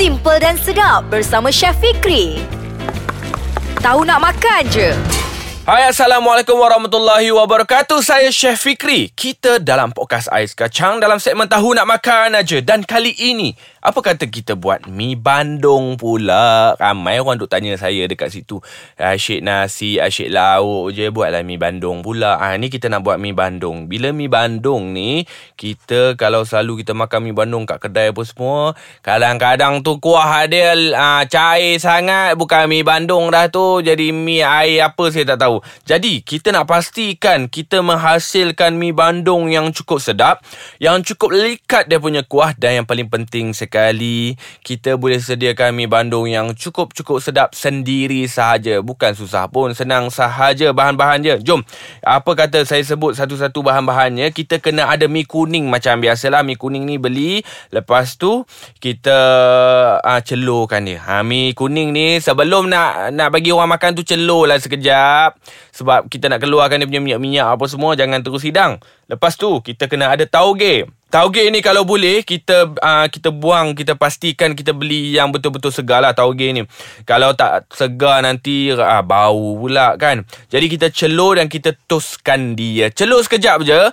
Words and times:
Simple 0.00 0.40
dan 0.40 0.56
sedap 0.56 1.12
bersama 1.12 1.52
Chef 1.52 1.76
Fikri. 1.76 2.40
Tahu 3.84 4.08
nak 4.08 4.32
makan 4.32 4.64
je. 4.72 4.96
Hai 5.68 5.92
Assalamualaikum 5.92 6.56
warahmatullahi 6.56 7.28
wabarakatuh 7.36 8.00
Saya 8.00 8.32
Chef 8.32 8.64
Fikri 8.64 9.12
Kita 9.12 9.60
dalam 9.60 9.92
podcast 9.92 10.32
Ais 10.32 10.56
Kacang 10.56 10.98
Dalam 10.98 11.20
segmen 11.20 11.46
Tahu 11.46 11.76
Nak 11.76 11.84
Makan 11.84 12.32
aja 12.32 12.58
Dan 12.64 12.80
kali 12.80 13.12
ini 13.12 13.52
Apa 13.80 14.04
kata 14.04 14.28
kita 14.28 14.60
buat? 14.60 14.84
Mi 14.92 15.16
bandung 15.16 15.96
pula. 15.96 16.76
Ramai 16.76 17.16
orang 17.16 17.40
duk 17.40 17.48
tanya 17.48 17.72
saya 17.80 18.04
dekat 18.04 18.28
situ. 18.28 18.60
Asyik 19.00 19.40
nasi, 19.40 19.96
asyik 19.96 20.28
lauk 20.28 20.92
je 20.92 21.08
Buatlah 21.08 21.40
mi 21.40 21.56
bandung 21.56 22.04
pula. 22.04 22.36
Ha, 22.36 22.60
Ni 22.60 22.68
kita 22.68 22.92
nak 22.92 23.08
buat 23.08 23.16
mi 23.16 23.32
bandung. 23.32 23.88
Bila 23.88 24.12
mi 24.12 24.28
bandung 24.28 24.92
ni 24.92 25.24
Kita 25.56 26.12
kalau 26.20 26.44
selalu 26.44 26.84
kita 26.84 26.92
makan 26.92 27.24
mi 27.24 27.32
bandung 27.32 27.64
Kat 27.64 27.80
kedai 27.80 28.12
apa 28.12 28.22
semua 28.28 28.76
Kadang-kadang 29.00 29.80
tu 29.80 29.96
kuah 29.96 30.44
dia 30.44 30.76
ha, 30.92 31.24
Cair 31.24 31.80
sangat. 31.80 32.36
Bukan 32.36 32.68
mi 32.68 32.84
bandung 32.84 33.32
dah 33.32 33.48
tu. 33.48 33.80
Jadi 33.80 34.12
mi 34.12 34.44
air 34.44 34.84
apa 34.84 35.08
saya 35.08 35.24
tak 35.32 35.40
tahu. 35.40 35.64
Jadi 35.88 36.20
kita 36.20 36.52
nak 36.52 36.68
pastikan 36.68 37.48
kita 37.48 37.80
menghasilkan 37.80 38.76
mi 38.76 38.92
bandung 38.92 39.48
yang 39.48 39.72
cukup 39.72 40.04
sedap, 40.04 40.44
yang 40.76 41.00
cukup 41.00 41.32
lekat 41.32 41.88
dia 41.88 41.96
punya 41.96 42.20
kuah 42.24 42.52
dan 42.52 42.82
yang 42.82 42.86
paling 42.86 43.08
penting 43.08 43.56
sekali 43.70 44.34
kita 44.66 44.98
boleh 44.98 45.22
sediakan 45.22 45.70
mi 45.70 45.86
bandung 45.86 46.26
yang 46.26 46.50
cukup-cukup 46.58 47.22
sedap 47.22 47.54
sendiri 47.54 48.26
sahaja. 48.26 48.82
Bukan 48.82 49.14
susah 49.14 49.46
pun, 49.46 49.70
senang 49.78 50.10
sahaja 50.10 50.74
bahan-bahan 50.74 51.22
je. 51.22 51.34
Jom. 51.46 51.62
Apa 52.02 52.34
kata 52.34 52.66
saya 52.66 52.82
sebut 52.82 53.14
satu-satu 53.14 53.62
bahan-bahannya. 53.62 54.34
Kita 54.34 54.58
kena 54.58 54.90
ada 54.90 55.06
mi 55.06 55.22
kuning 55.22 55.70
macam 55.70 56.02
biasalah 56.02 56.42
mi 56.42 56.58
kuning 56.58 56.82
ni 56.82 56.98
beli. 56.98 57.46
Lepas 57.70 58.18
tu 58.18 58.42
kita 58.82 59.16
uh, 60.02 60.20
celurkan 60.26 60.82
dia. 60.82 60.98
Ha 61.06 61.22
mi 61.22 61.54
kuning 61.54 61.94
ni 61.94 62.18
sebelum 62.18 62.66
nak 62.66 63.14
nak 63.14 63.30
bagi 63.30 63.54
orang 63.54 63.78
makan 63.78 63.94
tu 63.94 64.02
celurlah 64.02 64.58
sekejap. 64.58 65.38
Sebab 65.70 66.10
kita 66.10 66.26
nak 66.26 66.42
keluarkan 66.42 66.82
dia 66.82 66.90
punya 66.90 67.00
minyak-minyak 67.00 67.46
apa 67.46 67.64
semua 67.70 67.94
Jangan 67.94 68.26
terus 68.26 68.42
hidang 68.42 68.82
Lepas 69.10 69.34
tu 69.34 69.50
kita 69.58 69.90
kena 69.90 70.14
ada 70.14 70.22
tauge 70.22 70.86
Tauge 71.10 71.42
ni 71.50 71.58
kalau 71.58 71.82
boleh 71.82 72.22
kita 72.22 72.70
uh, 72.70 73.06
kita 73.10 73.34
buang 73.34 73.74
kita 73.74 73.98
pastikan 73.98 74.54
kita 74.54 74.70
beli 74.70 75.18
yang 75.18 75.34
betul-betul 75.34 75.74
segar 75.74 75.98
lah 75.98 76.14
tauge 76.14 76.54
ni. 76.54 76.62
Kalau 77.02 77.34
tak 77.34 77.66
segar 77.74 78.22
nanti 78.22 78.70
uh, 78.70 79.02
bau 79.02 79.58
pula 79.58 79.98
kan. 79.98 80.22
Jadi 80.54 80.70
kita 80.70 80.86
celur 80.94 81.42
dan 81.42 81.50
kita 81.50 81.74
toskan 81.90 82.54
dia. 82.54 82.94
Celur 82.94 83.26
sekejap 83.26 83.66
je. 83.66 83.90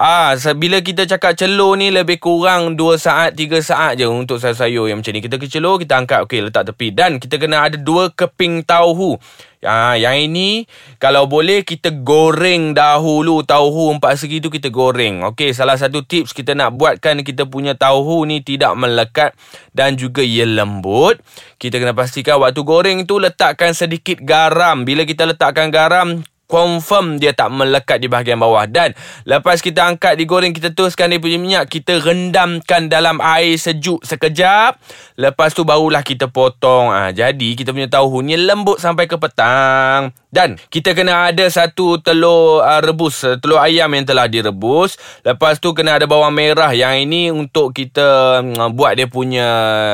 Ah 0.00 0.32
uh, 0.32 0.56
bila 0.56 0.80
kita 0.80 1.04
cakap 1.04 1.36
celur 1.36 1.76
ni 1.76 1.92
lebih 1.92 2.16
kurang 2.16 2.72
2 2.72 2.96
saat 2.96 3.36
3 3.36 3.60
saat 3.60 4.00
je 4.00 4.08
untuk 4.08 4.40
sayur-sayur 4.40 4.88
yang 4.88 5.04
macam 5.04 5.12
ni. 5.12 5.20
Kita 5.20 5.36
celur 5.36 5.76
kita 5.76 6.00
angkat 6.00 6.24
okey 6.24 6.40
letak 6.48 6.72
tepi 6.72 6.88
dan 6.88 7.20
kita 7.20 7.36
kena 7.36 7.68
ada 7.68 7.76
dua 7.76 8.08
keping 8.08 8.64
tauhu. 8.64 9.20
Ya, 9.60 10.00
yang 10.00 10.16
ini 10.16 10.64
kalau 10.96 11.28
boleh 11.28 11.68
kita 11.68 11.92
goreng 12.00 12.72
dahulu 12.72 13.44
tauhu 13.44 13.92
empat 13.92 14.24
segi 14.24 14.40
tu 14.40 14.48
kita 14.48 14.72
goreng. 14.72 15.20
Okey, 15.20 15.52
salah 15.52 15.76
satu 15.76 16.00
tips 16.00 16.32
kita 16.32 16.56
nak 16.56 16.80
buatkan 16.80 17.20
kita 17.20 17.44
punya 17.44 17.76
tauhu 17.76 18.24
ni 18.24 18.40
tidak 18.40 18.72
melekat 18.80 19.36
dan 19.76 20.00
juga 20.00 20.24
ia 20.24 20.48
lembut. 20.48 21.20
Kita 21.60 21.76
kena 21.76 21.92
pastikan 21.92 22.40
waktu 22.40 22.64
goreng 22.64 23.04
tu 23.04 23.20
letakkan 23.20 23.76
sedikit 23.76 24.24
garam. 24.24 24.88
Bila 24.88 25.04
kita 25.04 25.28
letakkan 25.28 25.68
garam, 25.68 26.24
confirm 26.50 27.22
dia 27.22 27.30
tak 27.30 27.54
melekat 27.54 28.02
di 28.02 28.10
bahagian 28.10 28.42
bawah. 28.42 28.66
Dan 28.66 28.90
lepas 29.22 29.62
kita 29.62 29.86
angkat 29.86 30.18
digoreng 30.18 30.50
kita 30.50 30.74
teruskan 30.74 31.14
dia 31.14 31.22
punya 31.22 31.38
minyak 31.38 31.70
kita 31.70 32.02
rendamkan 32.02 32.90
dalam 32.90 33.22
air 33.22 33.54
sejuk 33.54 34.02
sekejap. 34.02 34.74
Lepas 35.14 35.54
tu 35.54 35.62
barulah 35.62 36.02
kita 36.02 36.26
potong. 36.26 36.90
Ha, 36.90 37.14
jadi 37.14 37.54
kita 37.54 37.70
punya 37.70 37.86
tahu 37.86 38.26
ni 38.26 38.34
lembut 38.34 38.82
sampai 38.82 39.06
ke 39.06 39.14
petang 39.14 40.10
dan 40.34 40.58
kita 40.72 40.96
kena 40.96 41.30
ada 41.30 41.46
satu 41.46 42.02
telur 42.02 42.64
uh, 42.64 42.80
rebus 42.82 43.22
telur 43.38 43.62
ayam 43.62 43.92
yang 43.94 44.06
telah 44.06 44.26
direbus 44.26 44.96
lepas 45.22 45.62
tu 45.62 45.76
kena 45.76 46.00
ada 46.00 46.06
bawang 46.10 46.34
merah 46.34 46.74
yang 46.74 46.96
ini 46.96 47.30
untuk 47.30 47.76
kita 47.76 48.40
uh, 48.42 48.70
buat 48.72 48.98
dia 48.98 49.06
punya 49.06 49.48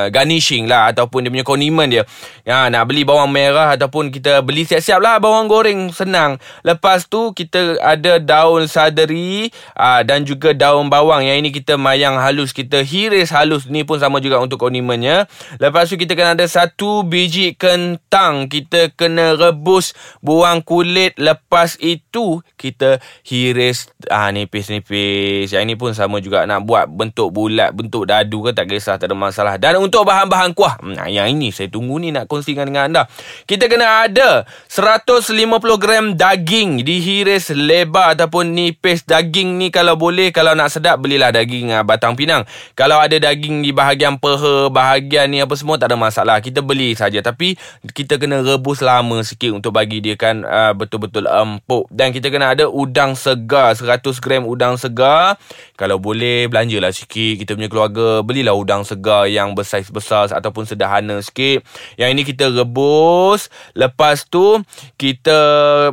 garnishing 0.09 0.65
lah 0.65 0.89
ataupun 0.95 1.27
dia 1.27 1.31
punya 1.33 1.45
kondimen 1.45 1.87
dia 1.91 2.03
ya, 2.47 2.71
nak 2.71 2.89
beli 2.89 3.03
bawang 3.03 3.29
merah 3.29 3.75
ataupun 3.75 4.09
kita 4.09 4.41
beli 4.41 4.65
siap-siap 4.65 4.97
lah 5.03 5.19
bawang 5.19 5.45
goreng 5.45 5.91
senang 5.91 6.37
Lepas 6.65 7.07
tu 7.07 7.33
kita 7.33 7.77
ada 7.81 8.19
daun 8.21 8.67
saderi 8.67 9.49
ah, 9.73 10.01
dan 10.03 10.23
juga 10.23 10.53
daun 10.53 10.91
bawang. 10.91 11.25
Yang 11.25 11.37
ini 11.39 11.49
kita 11.55 11.79
mayang 11.79 12.19
halus. 12.19 12.53
Kita 12.53 12.81
hiris 12.81 13.33
halus. 13.33 13.67
Ni 13.69 13.83
pun 13.83 13.99
sama 13.99 14.19
juga 14.23 14.39
untuk 14.41 14.61
kondimennya. 14.61 15.25
Lepas 15.61 15.91
tu 15.91 15.95
kita 15.99 16.13
kena 16.13 16.35
ada 16.37 16.47
satu 16.47 17.07
biji 17.07 17.55
kentang. 17.55 18.51
Kita 18.51 18.91
kena 18.93 19.35
rebus 19.35 19.95
buang 20.27 20.59
kulit. 20.59 21.15
Lepas 21.15 21.79
itu 21.79 22.43
kita 22.59 22.99
hiris 23.23 23.87
ah 24.11 24.27
nipis-nipis. 24.35 25.55
Yang 25.55 25.63
ini 25.63 25.75
pun 25.79 25.95
sama 25.95 26.19
juga 26.19 26.43
nak 26.43 26.67
buat 26.67 26.91
bentuk 26.91 27.31
bulat, 27.31 27.71
bentuk 27.71 28.11
dadu 28.11 28.43
ke 28.43 28.51
tak 28.51 28.67
kisah 28.67 28.99
tak 28.99 29.07
ada 29.07 29.15
masalah. 29.15 29.55
Dan 29.55 29.79
untuk 29.79 30.03
bahan-bahan 30.03 30.51
kuah. 30.51 30.75
Nah, 30.83 31.07
yang 31.07 31.31
ini 31.31 31.55
saya 31.55 31.71
tunggu 31.71 32.03
ni 32.03 32.11
nak 32.11 32.27
kongsikan 32.27 32.67
dengan 32.67 32.91
anda. 32.91 33.03
Kita 33.47 33.71
kena 33.71 34.11
ada 34.11 34.43
150 34.67 35.31
gram 35.79 36.19
daging 36.19 36.83
dihiris 36.83 37.55
lebar 37.55 38.17
ataupun 38.17 38.57
nipis 38.57 39.05
daging 39.05 39.61
ni 39.61 39.69
kalau 39.69 39.93
boleh 39.93 40.33
kalau 40.33 40.57
nak 40.57 40.73
sedap 40.73 40.97
belilah 40.97 41.29
daging 41.29 41.69
uh, 41.69 41.85
batang 41.85 42.17
pinang 42.17 42.43
kalau 42.73 42.97
ada 42.97 43.13
daging 43.21 43.61
di 43.61 43.69
bahagian 43.69 44.17
peha 44.17 44.73
bahagian 44.73 45.29
ni 45.29 45.39
apa 45.39 45.53
semua 45.53 45.77
tak 45.77 45.93
ada 45.93 45.97
masalah 46.01 46.41
kita 46.41 46.65
beli 46.65 46.97
saja 46.97 47.21
tapi 47.21 47.53
kita 47.93 48.17
kena 48.17 48.41
rebus 48.41 48.81
lama 48.81 49.21
sikit 49.21 49.53
untuk 49.53 49.77
bagi 49.77 50.01
dia 50.01 50.16
kan 50.19 50.43
uh, 50.43 50.73
betul-betul 50.77 51.25
empuk 51.25 51.87
dan 51.89 52.13
kita 52.13 52.29
kena 52.29 52.53
ada 52.53 52.67
udang 52.67 53.15
segar 53.17 53.73
100 53.73 54.03
gram 54.21 54.43
udang 54.45 54.75
segar 54.77 55.37
kalau 55.79 55.97
boleh 55.97 56.51
belanjalah 56.51 56.93
sikit 56.93 57.41
kita 57.41 57.55
punya 57.55 57.69
keluarga 57.69 58.21
belilah 58.21 58.53
udang 58.53 58.83
segar 58.83 59.29
yang 59.31 59.57
bersaiz 59.57 59.87
besar 59.89 60.29
ataupun 60.29 60.67
sederhana 60.67 61.17
sikit 61.23 61.63
yang 61.95 62.11
ini 62.11 62.27
kita 62.27 62.51
rebus 62.51 63.47
lepas 63.73 64.27
tu 64.27 64.59
kita 64.99 65.39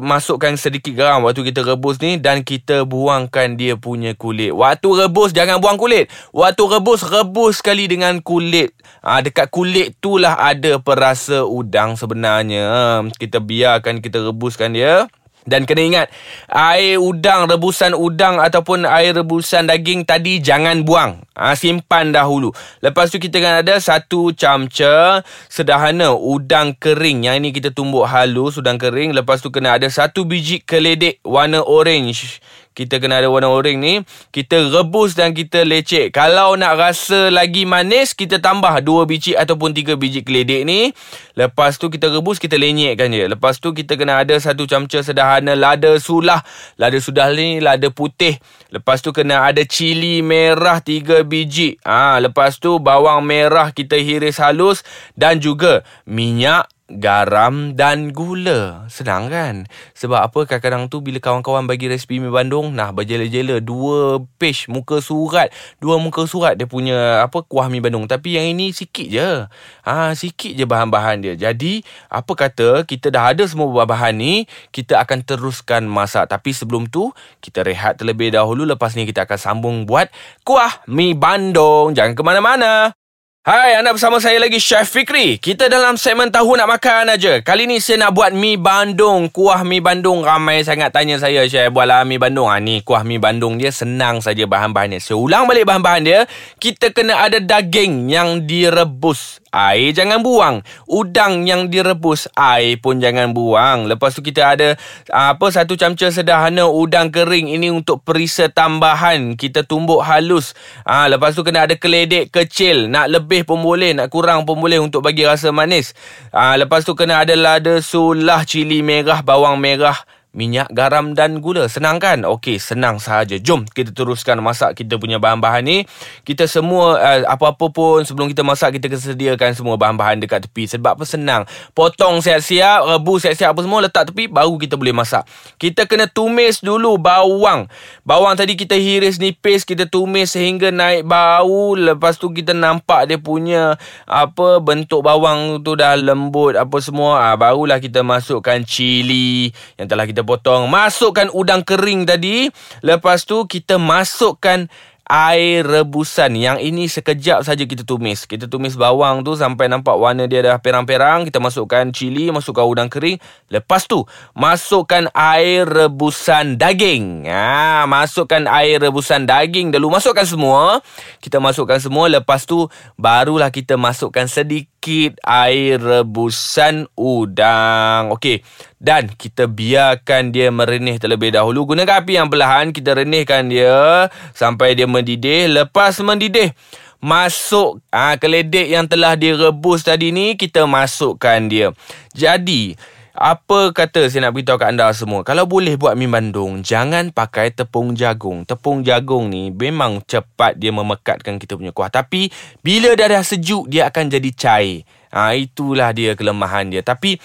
masuk 0.01 0.25
masukkan 0.35 0.61
sedikit 0.61 0.93
garam 0.97 1.25
waktu 1.25 1.53
kita 1.53 1.63
rebus 1.65 2.01
ni 2.01 2.17
dan 2.17 2.45
kita 2.45 2.85
buangkan 2.85 3.57
dia 3.57 3.81
punya 3.81 4.13
kulit. 4.13 4.53
Waktu 4.53 5.07
rebus 5.07 5.33
jangan 5.33 5.57
buang 5.57 5.81
kulit. 5.81 6.13
Waktu 6.37 6.63
rebus 6.69 7.01
rebus 7.07 7.65
sekali 7.65 7.89
dengan 7.89 8.21
kulit. 8.21 8.77
Ha, 9.01 9.25
dekat 9.25 9.49
kulit 9.49 9.97
tu 10.01 10.17
lah 10.21 10.37
ada 10.37 10.77
perasa 10.81 11.45
udang 11.45 11.97
sebenarnya. 11.97 13.05
Kita 13.17 13.41
biarkan 13.41 14.03
kita 14.05 14.14
rebuskan 14.21 14.77
dia. 14.77 15.09
Dan 15.45 15.69
kena 15.69 15.83
ingat 15.85 16.07
Air 16.49 16.97
udang 16.97 17.45
Rebusan 17.45 17.93
udang 17.93 18.41
Ataupun 18.41 18.89
air 18.89 19.13
rebusan 19.13 19.69
daging 19.69 20.09
Tadi 20.09 20.41
jangan 20.41 20.83
buang. 20.89 21.21
Ha, 21.37 21.53
Simpan 21.53 22.17
dahulu. 22.17 22.49
Lepas 22.81 23.13
tu 23.13 23.21
kita 23.21 23.45
akan 23.45 23.55
ada 23.61 23.77
Satu 23.77 24.33
camca 24.33 25.21
Sederhana 25.53 26.17
Udang 26.17 26.73
kering. 26.73 27.29
Yang 27.29 27.37
ini 27.45 27.49
kita 27.53 27.77
tumbuk 27.77 28.09
halus 28.09 28.57
Udang 28.57 28.81
kering. 28.81 29.13
Lepas 29.13 29.45
tu 29.45 29.53
kena 29.53 29.77
ada 29.77 29.87
Satu 29.93 30.25
biji 30.25 30.65
keledek 30.65 31.21
Warna 31.21 31.61
orange 31.61 32.41
kita 32.75 32.99
kena 32.99 33.23
ada 33.23 33.31
warna 33.31 33.47
orange 33.47 33.79
ni 33.79 33.95
kita 34.35 34.67
rebus 34.75 35.15
dan 35.15 35.31
kita 35.31 35.63
lecek. 35.63 36.11
Kalau 36.11 36.59
nak 36.59 36.75
rasa 36.75 37.31
lagi 37.31 37.63
manis 37.63 38.19
kita 38.19 38.43
tambah 38.43 38.83
dua 38.83 39.07
biji 39.07 39.39
ataupun 39.39 39.71
tiga 39.71 39.95
biji 39.95 40.27
keledek 40.27 40.67
ni. 40.67 40.91
Lepas 41.39 41.79
tu 41.79 41.87
kita 41.87 42.11
rebus 42.11 42.43
kita 42.43 42.59
lenyekkan 42.59 43.15
je. 43.15 43.31
Lepas 43.31 43.63
tu 43.63 43.71
kita 43.71 43.95
kena 43.95 44.19
ada 44.19 44.35
satu 44.43 44.67
camca 44.67 44.99
sederhana 45.07 45.55
lada 45.55 45.95
sulah. 46.03 46.43
Lada 46.75 46.99
sudah 46.99 47.31
ni 47.31 47.63
lada 47.63 47.95
putih. 47.95 48.43
Lepas 48.75 49.07
tu 49.07 49.15
kena 49.15 49.47
ada 49.47 49.63
cili 49.63 50.19
merah 50.27 50.83
tiga 50.83 51.23
biji. 51.23 51.79
Ah 51.87 52.19
ha, 52.19 52.23
lepas 52.23 52.59
tu 52.59 52.83
bawang 52.83 53.23
merah 53.23 53.71
kita 53.71 53.95
hiris 53.95 54.43
halus. 54.43 54.83
Dan 55.15 55.39
juga 55.39 55.87
minyak 56.11 56.74
garam 56.93 57.73
dan 57.73 58.13
gula. 58.13 58.85
Senang 58.93 59.33
kan? 59.33 59.65
Sebab 59.97 60.21
apa 60.21 60.45
kadang-kadang 60.45 60.93
tu 60.93 61.01
bila 61.01 61.17
kawan-kawan 61.17 61.65
bagi 61.65 61.89
resipi 61.89 62.21
mi 62.21 62.29
Bandung, 62.29 62.77
nah 62.77 62.93
berjela-jela 62.93 63.65
dua 63.65 64.21
page 64.37 64.69
muka 64.69 65.01
surat, 65.01 65.49
dua 65.81 65.97
muka 65.97 66.29
surat 66.29 66.61
dia 66.61 66.69
punya 66.69 67.25
apa 67.25 67.41
kuah 67.41 67.73
mi 67.73 67.81
Bandung. 67.81 68.05
Tapi 68.05 68.37
yang 68.37 68.47
ini 68.53 68.77
sikit 68.77 69.09
je. 69.09 69.49
Ha, 69.89 70.13
sikit 70.13 70.53
je 70.53 70.65
bahan-bahan 70.69 71.25
dia. 71.25 71.35
Jadi, 71.37 71.81
apa 72.13 72.33
kata 72.37 72.85
kita 72.85 73.09
dah 73.09 73.33
ada 73.33 73.45
semua 73.49 73.73
bahan-bahan 73.73 74.13
ni, 74.17 74.35
kita 74.69 75.01
akan 75.01 75.25
teruskan 75.25 75.89
masak. 75.89 76.29
Tapi 76.29 76.53
sebelum 76.53 76.93
tu, 76.93 77.13
kita 77.41 77.65
rehat 77.65 77.97
terlebih 77.97 78.33
dahulu. 78.33 78.69
Lepas 78.69 78.93
ni 78.93 79.09
kita 79.09 79.25
akan 79.25 79.39
sambung 79.41 79.77
buat 79.89 80.13
kuah 80.45 80.85
mi 80.89 81.17
Bandung. 81.17 81.97
Jangan 81.97 82.13
ke 82.13 82.23
mana-mana. 82.25 83.04
Hai, 83.45 83.77
anda 83.77 83.93
bersama 83.93 84.25
saya 84.25 84.41
lagi 84.41 84.57
Chef 84.57 84.89
Fikri. 84.89 85.37
Kita 85.37 85.69
dalam 85.69 86.01
segmen 86.01 86.33
tahu 86.33 86.57
nak 86.57 86.65
makan 86.65 87.13
aja. 87.13 87.45
Kali 87.45 87.69
ni 87.69 87.77
saya 87.77 88.09
nak 88.09 88.17
buat 88.17 88.33
mi 88.33 88.57
Bandung, 88.57 89.29
kuah 89.29 89.61
mi 89.69 89.85
Bandung. 89.85 90.25
Ramai 90.25 90.65
sangat 90.65 90.97
tanya 90.97 91.21
saya, 91.21 91.45
Chef, 91.45 91.69
buatlah 91.69 92.09
mi 92.09 92.17
Bandung. 92.17 92.49
Ha, 92.49 92.57
ni 92.57 92.81
kuah 92.81 93.05
mi 93.05 93.21
Bandung 93.21 93.61
dia 93.61 93.69
senang 93.69 94.25
saja 94.25 94.49
bahan-bahan 94.49 94.97
dia. 94.97 95.01
Saya 95.05 95.21
ulang 95.21 95.45
balik 95.45 95.69
bahan-bahan 95.69 96.03
dia. 96.09 96.25
Kita 96.57 96.89
kena 96.97 97.21
ada 97.21 97.37
daging 97.37 98.09
yang 98.09 98.49
direbus. 98.49 99.45
Air 99.55 99.95
jangan 99.95 100.19
buang. 100.19 100.67
Udang 100.91 101.47
yang 101.47 101.71
direbus, 101.71 102.27
air 102.35 102.75
pun 102.83 102.99
jangan 102.99 103.31
buang. 103.31 103.87
Lepas 103.87 104.19
tu 104.19 104.25
kita 104.25 104.57
ada 104.57 104.75
apa 105.13 105.47
satu 105.53 105.79
camca 105.79 106.11
sederhana 106.11 106.67
udang 106.67 107.15
kering 107.15 107.53
ini 107.53 107.71
untuk 107.71 108.03
perisa 108.03 108.51
tambahan. 108.51 109.39
Kita 109.39 109.63
tumbuk 109.63 110.03
halus. 110.03 110.59
Ah, 110.83 111.07
lepas 111.07 111.39
tu 111.39 111.47
kena 111.47 111.71
ada 111.71 111.79
keledek 111.79 112.35
kecil. 112.35 112.91
Nak 112.91 113.07
lebih 113.15 113.34
lebih 113.35 113.51
pun 113.51 113.59
boleh 113.59 113.91
Nak 113.99 114.07
kurang 114.15 114.47
pun 114.47 114.55
boleh 114.63 114.79
Untuk 114.79 115.03
bagi 115.03 115.27
rasa 115.27 115.51
manis. 115.51 115.91
Ah, 116.31 116.55
Lepas 116.55 116.87
tu 116.87 116.95
kena 116.95 117.27
ada 117.27 117.35
lada 117.35 117.83
sulah 117.83 118.47
Cili 118.47 118.79
merah 118.87 119.27
Bawang 119.27 119.59
merah 119.59 119.99
minyak, 120.35 120.69
garam 120.75 121.15
dan 121.15 121.39
gula. 121.39 121.71
Senang 121.71 122.03
kan? 122.03 122.27
Okey, 122.27 122.59
senang 122.59 122.99
sahaja. 122.99 123.39
Jom 123.39 123.63
kita 123.71 123.95
teruskan 123.95 124.43
masak 124.43 124.75
kita 124.75 124.99
punya 124.99 125.23
bahan-bahan 125.23 125.63
ni. 125.63 125.79
Kita 126.27 126.51
semua 126.51 126.99
uh, 126.99 127.23
apa-apa 127.31 127.71
pun 127.71 128.03
sebelum 128.03 128.27
kita 128.27 128.43
masak 128.43 128.77
kita 128.77 128.91
sediakan 128.99 129.55
semua 129.55 129.79
bahan-bahan 129.79 130.19
dekat 130.19 130.51
tepi. 130.51 130.67
Sebab 130.67 130.99
apa 130.99 131.07
senang? 131.07 131.47
Potong 131.73 132.19
siap-siap, 132.19 132.85
rebus 132.91 133.25
siap-siap 133.25 133.55
apa 133.55 133.61
semua 133.63 133.79
letak 133.87 134.11
tepi 134.11 134.27
baru 134.27 134.59
kita 134.59 134.75
boleh 134.75 134.93
masak. 134.93 135.23
Kita 135.57 135.87
kena 135.87 136.11
tumis 136.11 136.59
dulu 136.59 136.99
bawang. 136.99 137.71
Bawang 138.03 138.35
tadi 138.35 138.59
kita 138.59 138.75
hiris 138.75 139.23
nipis, 139.23 139.63
kita 139.63 139.87
tumis 139.87 140.35
sehingga 140.35 140.75
naik 140.75 141.07
bau. 141.07 141.79
Lepas 141.79 142.19
tu 142.19 142.35
kita 142.35 142.51
nampak 142.51 143.07
dia 143.07 143.23
punya 143.23 143.79
apa 144.05 144.59
bentuk 144.59 145.07
bawang 145.07 145.63
tu 145.63 145.79
dah 145.79 145.95
lembut 145.95 146.59
apa 146.59 146.77
semua. 146.83 147.31
Ah 147.31 147.39
barulah 147.39 147.79
kita 147.79 148.03
masukkan 148.03 148.59
cili 148.67 149.55
yang 149.79 149.87
telah 149.87 150.09
kita 150.09 150.24
potong 150.27 150.67
Masukkan 150.67 151.31
udang 151.31 151.63
kering 151.63 152.09
tadi. 152.09 152.49
Lepas 152.81 153.29
tu 153.29 153.45
kita 153.45 153.77
masukkan 153.77 154.67
air 155.09 155.65
rebusan. 155.65 156.33
Yang 156.37 156.59
ini 156.65 156.85
sekejap 156.89 157.45
saja 157.45 157.65
kita 157.69 157.85
tumis. 157.85 158.25
Kita 158.25 158.49
tumis 158.49 158.75
bawang 158.75 159.21
tu 159.23 159.37
sampai 159.37 159.69
nampak 159.69 159.95
warna 159.97 160.25
dia 160.25 160.41
dah 160.41 160.57
perang-perang. 160.59 161.29
Kita 161.29 161.39
masukkan 161.41 161.93
cili, 161.93 162.33
masukkan 162.33 162.65
udang 162.65 162.89
kering. 162.89 163.21
Lepas 163.53 163.85
tu 163.85 164.05
masukkan 164.33 165.09
air 165.13 165.69
rebusan 165.69 166.57
daging. 166.57 167.29
Ha, 167.29 167.85
Masukkan 167.85 168.49
air 168.49 168.81
rebusan 168.81 169.29
daging 169.29 169.71
dulu 169.71 169.93
Masukkan 169.93 170.25
semua. 170.25 170.81
Kita 171.21 171.39
masukkan 171.39 171.79
semua. 171.79 172.09
Lepas 172.09 172.49
tu 172.49 172.67
barulah 172.97 173.53
kita 173.53 173.77
masukkan 173.77 174.25
sedikit 174.27 174.74
sedikit 174.85 175.17
air 175.25 175.81
rebusan 175.81 176.85
udang. 176.93 178.13
Okey. 178.13 178.45
Dan 178.77 179.09
kita 179.09 179.49
biarkan 179.49 180.29
dia 180.29 180.53
merenih 180.53 181.01
terlebih 181.01 181.33
dahulu. 181.33 181.73
Gunakan 181.73 182.05
api 182.05 182.21
yang 182.21 182.29
perlahan. 182.29 182.69
Kita 182.69 182.93
renihkan 182.93 183.49
dia 183.49 184.13
sampai 184.37 184.77
dia 184.77 184.85
mendidih. 184.85 185.49
Lepas 185.49 186.05
mendidih, 186.05 186.53
masuk 187.01 187.81
ha, 187.89 188.21
keledek 188.21 188.77
yang 188.77 188.85
telah 188.85 189.17
direbus 189.17 189.89
tadi 189.89 190.13
ni, 190.13 190.37
kita 190.37 190.69
masukkan 190.69 191.41
dia. 191.49 191.73
Jadi, 192.13 192.77
apa 193.15 193.71
kata 193.71 194.11
saya 194.11 194.27
nak 194.27 194.35
beritahu 194.35 194.59
kat 194.59 194.75
anda 194.75 194.91
semua? 194.91 195.23
Kalau 195.23 195.47
boleh 195.47 195.79
buat 195.79 195.95
mi 195.95 196.11
bandung 196.11 196.67
Jangan 196.67 197.15
pakai 197.15 197.55
tepung 197.55 197.95
jagung. 197.95 198.43
Tepung 198.43 198.83
jagung 198.83 199.31
ni 199.31 199.55
Memang 199.55 200.03
cepat 200.03 200.59
dia 200.59 200.75
memekatkan 200.75 201.39
kita 201.39 201.55
punya 201.55 201.71
kuah. 201.71 201.95
Tapi 201.95 202.35
Bila 202.59 202.91
dah 202.99 203.15
dah 203.15 203.23
sejuk 203.23 203.71
Dia 203.71 203.87
akan 203.87 204.11
jadi 204.11 204.31
cair 204.35 204.83
ha, 205.15 205.39
Itulah 205.39 205.95
dia 205.95 206.19
kelemahan 206.19 206.67
dia 206.67 206.83
Tapi 206.83 207.23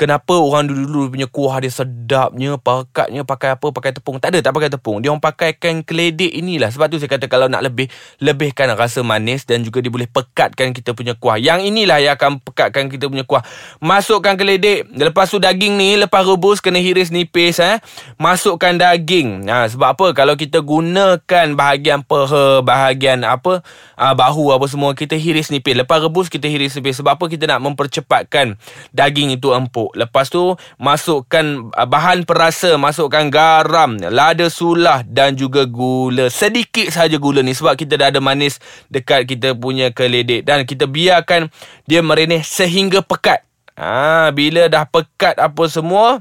Kenapa 0.00 0.32
orang 0.32 0.64
dulu-dulu 0.64 1.12
punya 1.12 1.28
kuah 1.28 1.60
dia 1.60 1.68
sedapnya, 1.68 2.56
pakatnya, 2.56 3.20
pakai 3.20 3.52
apa, 3.52 3.68
pakai 3.68 3.92
tepung. 3.92 4.16
Tak 4.16 4.32
ada, 4.32 4.40
tak 4.40 4.56
pakai 4.56 4.72
tepung. 4.72 5.04
Dia 5.04 5.12
orang 5.12 5.20
pakaikan 5.20 5.84
keledek 5.84 6.32
inilah. 6.40 6.72
Sebab 6.72 6.88
tu 6.88 6.96
saya 6.96 7.12
kata 7.12 7.28
kalau 7.28 7.52
nak 7.52 7.60
lebih, 7.60 7.92
lebihkan 8.16 8.72
rasa 8.80 9.04
manis 9.04 9.44
dan 9.44 9.60
juga 9.60 9.84
dia 9.84 9.92
boleh 9.92 10.08
pekatkan 10.08 10.72
kita 10.72 10.96
punya 10.96 11.12
kuah. 11.20 11.36
Yang 11.36 11.68
inilah 11.68 12.00
yang 12.00 12.16
akan 12.16 12.40
pekatkan 12.40 12.88
kita 12.88 13.12
punya 13.12 13.28
kuah. 13.28 13.44
Masukkan 13.76 14.40
keledek. 14.40 14.88
Lepas 14.88 15.28
tu 15.28 15.36
daging 15.36 15.76
ni, 15.76 16.00
lepas 16.00 16.24
rebus, 16.24 16.64
kena 16.64 16.80
hiris 16.80 17.12
nipis. 17.12 17.60
Eh. 17.60 17.76
Masukkan 18.16 18.80
daging. 18.80 19.52
Ha, 19.52 19.68
sebab 19.68 20.00
apa? 20.00 20.16
Kalau 20.16 20.32
kita 20.32 20.64
gunakan 20.64 21.46
bahagian 21.52 22.00
peha, 22.08 22.64
bahagian 22.64 23.20
apa, 23.20 23.60
ha, 24.00 24.16
bahu 24.16 24.48
apa 24.48 24.64
semua, 24.64 24.96
kita 24.96 25.12
hiris 25.20 25.52
nipis. 25.52 25.76
Lepas 25.76 26.00
rebus, 26.00 26.32
kita 26.32 26.48
hiris 26.48 26.72
nipis. 26.72 27.04
Sebab 27.04 27.20
apa? 27.20 27.28
Kita 27.30 27.46
nak 27.46 27.62
mempercepatkan 27.62 28.58
daging 28.90 29.38
itu 29.38 29.54
empuk. 29.54 29.94
Lepas 29.94 30.26
tu 30.28 30.58
masukkan 30.76 31.70
uh, 31.70 31.86
bahan 31.86 32.26
perasa, 32.26 32.74
masukkan 32.74 33.30
garam, 33.30 33.94
lada 34.10 34.50
sulah 34.50 35.06
dan 35.06 35.38
juga 35.38 35.64
gula. 35.64 36.26
Sedikit 36.28 36.90
saja 36.90 37.14
gula 37.16 37.46
ni 37.46 37.54
sebab 37.54 37.78
kita 37.78 37.94
dah 37.94 38.10
ada 38.10 38.18
manis 38.18 38.58
dekat 38.90 39.30
kita 39.30 39.54
punya 39.54 39.94
keledek 39.94 40.42
dan 40.42 40.66
kita 40.66 40.90
biarkan 40.90 41.48
dia 41.86 42.02
merenih 42.02 42.42
sehingga 42.42 43.00
pekat. 43.06 43.46
Ha, 43.78 44.28
bila 44.34 44.68
dah 44.68 44.84
pekat 44.84 45.40
apa 45.40 45.64
semua, 45.70 46.20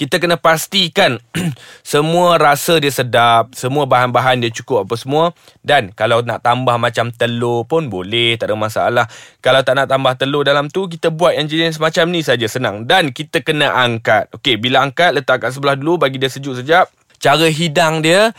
kita 0.00 0.18
kena 0.22 0.36
pastikan 0.36 1.18
semua 1.84 2.36
rasa 2.36 2.78
dia 2.80 2.92
sedap, 2.92 3.52
semua 3.54 3.84
bahan-bahan 3.84 4.42
dia 4.42 4.50
cukup 4.52 4.86
apa 4.88 4.94
semua 4.98 5.24
dan 5.62 5.90
kalau 5.92 6.22
nak 6.22 6.42
tambah 6.42 6.76
macam 6.78 7.10
telur 7.10 7.66
pun 7.66 7.90
boleh, 7.90 8.38
tak 8.38 8.52
ada 8.52 8.56
masalah. 8.58 9.06
Kalau 9.42 9.60
tak 9.66 9.74
nak 9.78 9.86
tambah 9.90 10.14
telur 10.18 10.42
dalam 10.46 10.70
tu, 10.70 10.86
kita 10.86 11.10
buat 11.10 11.34
yang 11.34 11.46
jenis 11.50 11.78
macam 11.78 12.10
ni 12.10 12.22
saja 12.22 12.46
senang 12.46 12.86
dan 12.86 13.10
kita 13.10 13.42
kena 13.42 13.74
angkat. 13.74 14.30
Okey, 14.34 14.58
bila 14.58 14.82
angkat 14.82 15.14
letak 15.14 15.46
kat 15.46 15.50
sebelah 15.54 15.74
dulu 15.74 16.02
bagi 16.02 16.18
dia 16.18 16.30
sejuk 16.30 16.58
sekejap. 16.58 16.90
Cara 17.16 17.48
hidang 17.48 18.04
dia 18.04 18.30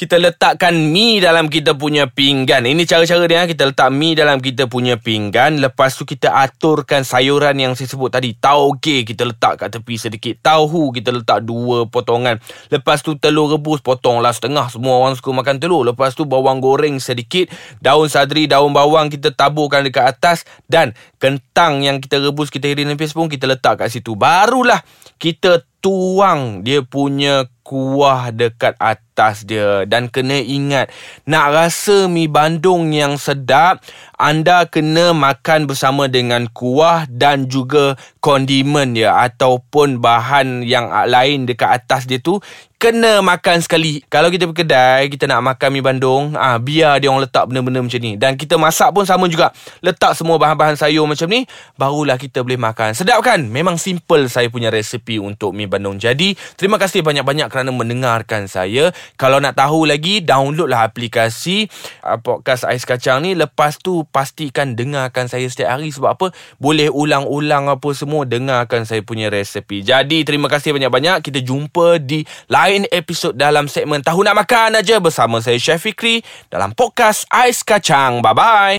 kita 0.00 0.16
letakkan 0.16 0.72
mi 0.72 1.20
dalam 1.20 1.52
kita 1.52 1.76
punya 1.76 2.08
pinggan. 2.08 2.64
Ini 2.64 2.88
cara-cara 2.88 3.28
dia. 3.28 3.44
Kita 3.44 3.68
letak 3.68 3.92
mi 3.92 4.16
dalam 4.16 4.40
kita 4.40 4.64
punya 4.64 4.96
pinggan. 4.96 5.60
Lepas 5.60 5.92
tu 5.92 6.08
kita 6.08 6.32
aturkan 6.40 7.04
sayuran 7.04 7.52
yang 7.60 7.76
saya 7.76 7.92
sebut 7.92 8.08
tadi. 8.08 8.32
Tauge 8.32 9.04
kita 9.04 9.28
letak 9.28 9.60
kat 9.60 9.76
tepi 9.76 10.00
sedikit. 10.00 10.40
Tauhu 10.40 10.88
kita 10.96 11.12
letak 11.12 11.44
dua 11.44 11.84
potongan. 11.84 12.40
Lepas 12.72 13.04
tu 13.04 13.20
telur 13.20 13.52
rebus 13.52 13.84
potonglah 13.84 14.32
setengah. 14.32 14.72
Semua 14.72 15.04
orang 15.04 15.20
suka 15.20 15.36
makan 15.36 15.60
telur. 15.60 15.84
Lepas 15.84 16.16
tu 16.16 16.24
bawang 16.24 16.64
goreng 16.64 16.96
sedikit. 16.96 17.52
Daun 17.84 18.08
sadri, 18.08 18.48
daun 18.48 18.72
bawang 18.72 19.12
kita 19.12 19.36
taburkan 19.36 19.84
dekat 19.84 20.16
atas. 20.16 20.48
Dan 20.64 20.96
kentang 21.20 21.84
yang 21.84 22.00
kita 22.00 22.24
rebus, 22.24 22.48
kita 22.48 22.72
iris 22.72 22.88
nipis 22.88 23.12
pun 23.12 23.28
kita 23.28 23.44
letak 23.44 23.84
kat 23.84 23.92
situ. 23.92 24.16
Barulah 24.16 24.80
kita 25.20 25.60
tuang 25.80 26.60
dia 26.60 26.84
punya 26.84 27.48
kuah 27.64 28.34
dekat 28.34 28.74
atas 28.76 29.46
dia. 29.46 29.84
Dan 29.84 30.10
kena 30.12 30.40
ingat 30.40 30.92
nak 31.24 31.54
rasa 31.54 32.08
mi 32.10 32.26
bandung 32.26 32.92
yang 32.92 33.16
sedap 33.16 33.80
anda 34.20 34.68
kena 34.68 35.16
makan 35.16 35.64
bersama 35.64 36.10
dengan 36.10 36.50
kuah 36.52 37.08
dan 37.08 37.48
juga 37.48 37.96
kondimen 38.20 38.92
dia 38.92 39.16
ataupun 39.16 40.02
bahan 40.02 40.66
yang 40.66 40.92
lain 41.08 41.48
dekat 41.48 41.80
atas 41.82 42.04
dia 42.04 42.20
tu 42.20 42.42
kena 42.80 43.20
makan 43.20 43.60
sekali. 43.60 44.00
Kalau 44.08 44.32
kita 44.32 44.48
pergi 44.48 44.64
kedai, 44.64 45.12
kita 45.12 45.28
nak 45.28 45.44
makan 45.52 45.68
mi 45.68 45.84
bandung, 45.84 46.32
ah 46.32 46.56
ha, 46.56 46.58
biar 46.58 46.96
dia 46.96 47.12
orang 47.12 47.28
letak 47.28 47.44
benda-benda 47.52 47.84
macam 47.84 48.00
ni. 48.00 48.16
Dan 48.16 48.40
kita 48.40 48.56
masak 48.56 48.96
pun 48.96 49.04
sama 49.04 49.28
juga. 49.28 49.52
Letak 49.84 50.16
semua 50.16 50.40
bahan-bahan 50.40 50.80
sayur 50.80 51.04
macam 51.04 51.28
ni, 51.28 51.44
barulah 51.76 52.16
kita 52.16 52.40
boleh 52.40 52.56
makan. 52.56 52.96
Sedap 52.96 53.20
kan? 53.20 53.44
Memang 53.52 53.76
simple 53.76 54.32
saya 54.32 54.48
punya 54.48 54.72
resepi 54.72 55.20
untuk 55.20 55.52
mi 55.52 55.68
bandung. 55.68 56.00
Jadi, 56.00 56.32
terima 56.56 56.80
kasih 56.80 57.04
banyak-banyak 57.04 57.52
kerana 57.52 57.68
mendengarkan 57.68 58.48
saya. 58.48 58.96
Kalau 59.20 59.44
nak 59.44 59.60
tahu 59.60 59.84
lagi, 59.84 60.24
downloadlah 60.24 60.88
aplikasi 60.88 61.68
uh, 62.00 62.16
podcast 62.16 62.64
Ais 62.64 62.88
Kacang 62.88 63.20
ni. 63.28 63.36
Lepas 63.36 63.76
tu, 63.76 64.08
pastikan 64.08 64.72
dengarkan 64.72 65.28
saya 65.28 65.44
setiap 65.52 65.76
hari. 65.76 65.92
Sebab 65.92 66.16
apa? 66.16 66.26
Boleh 66.56 66.88
ulang-ulang 66.88 67.68
apa 67.68 67.92
semua, 67.92 68.24
dengarkan 68.24 68.88
saya 68.88 69.04
punya 69.04 69.28
resepi. 69.28 69.84
Jadi, 69.84 70.24
terima 70.24 70.48
kasih 70.48 70.72
banyak-banyak. 70.72 71.20
Kita 71.20 71.44
jumpa 71.44 72.00
di 72.00 72.24
live 72.48 72.69
lain 72.70 72.86
episod 72.94 73.34
dalam 73.34 73.66
segmen 73.66 73.98
Tahu 73.98 74.22
Nak 74.22 74.46
Makan 74.46 74.78
aja 74.78 75.02
bersama 75.02 75.42
saya 75.42 75.58
Chef 75.58 75.82
Fikri 75.82 76.22
dalam 76.46 76.70
podcast 76.70 77.26
Ais 77.26 77.66
Kacang. 77.66 78.22
Bye-bye. 78.22 78.78